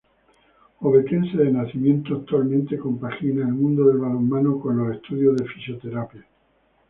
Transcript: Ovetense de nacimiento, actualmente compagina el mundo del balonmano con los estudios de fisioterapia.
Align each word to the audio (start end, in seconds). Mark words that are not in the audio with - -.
Ovetense 0.79 1.37
de 1.37 1.51
nacimiento, 1.51 2.15
actualmente 2.15 2.75
compagina 2.79 3.45
el 3.47 3.53
mundo 3.53 3.85
del 3.87 3.99
balonmano 3.99 4.59
con 4.59 4.77
los 4.77 4.95
estudios 4.95 5.37
de 5.37 5.45
fisioterapia. 5.45 6.25